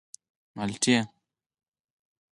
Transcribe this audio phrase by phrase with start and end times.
[0.57, 0.95] _مالټې.